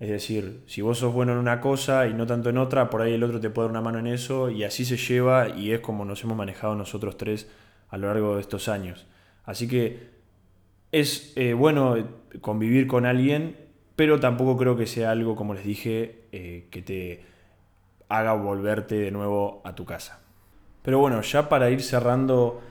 Es 0.00 0.08
decir, 0.08 0.62
si 0.66 0.80
vos 0.80 0.98
sos 0.98 1.12
bueno 1.12 1.32
en 1.32 1.38
una 1.38 1.60
cosa 1.60 2.08
y 2.08 2.14
no 2.14 2.26
tanto 2.26 2.48
en 2.48 2.56
otra, 2.56 2.88
por 2.88 3.02
ahí 3.02 3.12
el 3.12 3.22
otro 3.22 3.38
te 3.38 3.50
puede 3.50 3.68
dar 3.68 3.72
una 3.72 3.82
mano 3.82 3.98
en 3.98 4.06
eso 4.06 4.48
y 4.48 4.64
así 4.64 4.86
se 4.86 4.96
lleva 4.96 5.50
y 5.50 5.72
es 5.72 5.80
como 5.80 6.06
nos 6.06 6.24
hemos 6.24 6.38
manejado 6.38 6.74
nosotros 6.74 7.18
tres 7.18 7.50
a 7.90 7.98
lo 7.98 8.06
largo 8.06 8.36
de 8.36 8.40
estos 8.40 8.68
años. 8.68 9.06
Así 9.44 9.68
que 9.68 10.08
es 10.90 11.34
eh, 11.36 11.52
bueno 11.52 11.96
convivir 12.40 12.86
con 12.86 13.04
alguien, 13.04 13.56
pero 13.94 14.18
tampoco 14.20 14.56
creo 14.56 14.74
que 14.74 14.86
sea 14.86 15.10
algo, 15.10 15.36
como 15.36 15.52
les 15.52 15.64
dije, 15.64 16.24
eh, 16.32 16.68
que 16.70 16.80
te 16.80 17.24
haga 18.08 18.32
volverte 18.32 18.94
de 18.94 19.10
nuevo 19.10 19.60
a 19.64 19.74
tu 19.74 19.84
casa. 19.84 20.20
Pero 20.80 20.98
bueno, 20.98 21.20
ya 21.20 21.50
para 21.50 21.68
ir 21.68 21.82
cerrando 21.82 22.62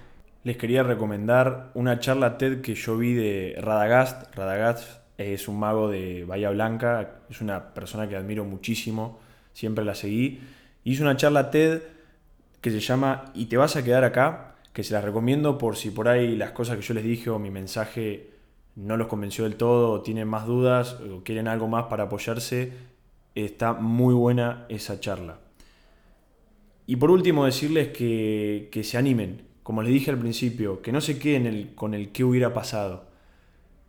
les 0.44 0.58
quería 0.58 0.82
recomendar 0.82 1.70
una 1.76 2.00
charla 2.00 2.40
TED 2.40 2.62
que 2.62 2.74
yo 2.74 2.98
vi 2.98 3.14
de 3.14 3.56
Radagast. 3.60 4.36
Radagast 4.36 5.00
es 5.20 5.48
un 5.48 5.60
mago 5.60 5.90
de 5.90 6.26
Bahía 6.26 6.50
Blanca, 6.50 7.20
es 7.30 7.42
una 7.42 7.74
persona 7.74 8.08
que 8.08 8.16
admiro 8.16 8.46
muchísimo, 8.46 9.20
siempre 9.54 9.84
la 9.86 9.96
seguí. 9.96 10.40
Hizo 10.84 11.04
una 11.04 11.18
charla 11.18 11.52
TED 11.52 11.82
que 12.62 12.72
se 12.72 12.80
llama 12.80 13.26
¿Y 13.34 13.46
te 13.46 13.58
vas 13.58 13.76
a 13.76 13.84
quedar 13.84 14.04
acá? 14.04 14.50
que 14.74 14.84
se 14.84 14.94
las 14.94 15.04
recomiendo 15.04 15.58
por 15.58 15.76
si 15.76 15.92
por 15.92 16.08
ahí 16.08 16.38
las 16.38 16.52
cosas 16.52 16.78
que 16.78 16.82
yo 16.84 16.94
les 16.94 17.04
dije 17.04 17.30
o 17.30 17.40
mi 17.40 17.50
mensaje 17.50 18.30
no 18.76 18.96
los 18.96 19.08
convenció 19.08 19.44
del 19.44 19.56
todo 19.56 19.92
o 19.92 20.02
tienen 20.02 20.28
más 20.28 20.46
dudas 20.46 20.94
o 20.94 21.24
quieren 21.24 21.50
algo 21.50 21.68
más 21.68 21.88
para 21.88 22.04
apoyarse, 22.04 22.72
está 23.36 23.74
muy 23.74 24.14
buena 24.14 24.66
esa 24.70 25.00
charla. 25.00 25.40
Y 26.88 26.96
por 26.96 27.12
último 27.12 27.46
decirles 27.46 27.89
que, 27.89 28.70
que 28.72 28.86
se 28.86 28.98
animen, 28.98 29.41
como 29.63 29.84
les 29.84 29.91
dije 29.91 30.12
al 30.12 30.17
principio, 30.17 30.82
que 30.82 30.91
no 30.91 31.02
se 31.02 31.20
queden 31.20 31.72
con 31.76 31.93
el 31.93 32.13
qué 32.13 32.24
hubiera 32.24 32.54
pasado. 32.54 33.09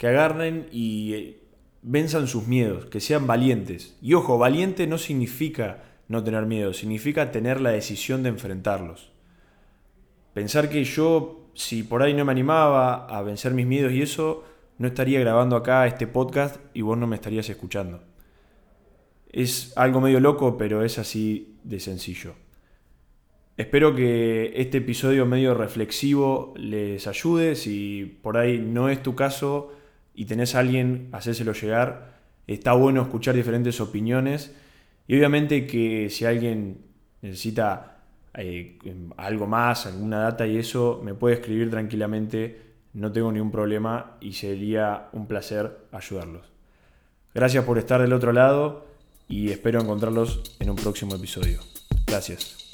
Que 0.00 0.06
agarren 0.06 0.66
y 0.72 1.12
eh, 1.12 1.42
venzan 1.82 2.26
sus 2.26 2.46
miedos, 2.46 2.86
que 2.86 3.00
sean 3.00 3.26
valientes. 3.26 3.98
Y 4.00 4.14
ojo, 4.14 4.38
valiente 4.38 4.86
no 4.86 4.96
significa 4.96 5.82
no 6.08 6.24
tener 6.24 6.46
miedo, 6.46 6.72
significa 6.72 7.30
tener 7.30 7.60
la 7.60 7.68
decisión 7.68 8.22
de 8.22 8.30
enfrentarlos. 8.30 9.12
Pensar 10.32 10.70
que 10.70 10.84
yo, 10.84 11.50
si 11.52 11.82
por 11.82 12.02
ahí 12.02 12.14
no 12.14 12.24
me 12.24 12.32
animaba 12.32 13.04
a 13.08 13.20
vencer 13.20 13.52
mis 13.52 13.66
miedos 13.66 13.92
y 13.92 14.00
eso, 14.00 14.42
no 14.78 14.88
estaría 14.88 15.20
grabando 15.20 15.54
acá 15.54 15.86
este 15.86 16.06
podcast 16.06 16.56
y 16.72 16.80
vos 16.80 16.96
no 16.96 17.06
me 17.06 17.16
estarías 17.16 17.50
escuchando. 17.50 18.02
Es 19.30 19.76
algo 19.76 20.00
medio 20.00 20.18
loco, 20.18 20.56
pero 20.56 20.82
es 20.82 20.98
así 20.98 21.58
de 21.62 21.78
sencillo. 21.78 22.36
Espero 23.58 23.94
que 23.94 24.54
este 24.56 24.78
episodio 24.78 25.26
medio 25.26 25.52
reflexivo 25.52 26.54
les 26.56 27.06
ayude. 27.06 27.54
Si 27.54 28.18
por 28.22 28.38
ahí 28.38 28.58
no 28.58 28.88
es 28.88 29.02
tu 29.02 29.14
caso 29.14 29.74
y 30.20 30.26
tenés 30.26 30.54
a 30.54 30.59
alguien, 30.59 31.09
hacéselo 31.12 31.54
llegar. 31.54 32.12
Está 32.46 32.74
bueno 32.74 33.00
escuchar 33.00 33.35
diferentes 33.35 33.80
opiniones. 33.80 34.54
Y 35.09 35.16
obviamente 35.16 35.66
que 35.66 36.11
si 36.11 36.26
alguien 36.26 36.83
necesita 37.22 38.02
eh, 38.35 38.78
algo 39.16 39.46
más, 39.46 39.87
alguna 39.87 40.18
data 40.18 40.46
y 40.46 40.59
eso, 40.59 41.00
me 41.02 41.14
puede 41.14 41.37
escribir 41.37 41.70
tranquilamente. 41.70 42.61
No 42.92 43.11
tengo 43.11 43.33
ningún 43.33 43.50
problema 43.50 44.18
y 44.20 44.35
sería 44.35 45.09
un 45.12 45.26
placer 45.26 45.87
ayudarlos. 45.90 46.52
Gracias 47.35 47.64
por 47.64 47.78
estar 47.78 48.02
del 48.02 48.12
otro 48.12 48.35
lado 48.35 48.85
y 49.26 49.48
espero 49.48 49.80
encontrarlos 49.80 50.54
en 50.59 50.68
un 50.68 50.76
próximo 50.76 51.14
episodio. 51.14 51.61
Gracias. 52.06 52.69